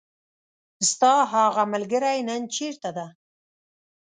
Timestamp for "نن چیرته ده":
2.27-3.07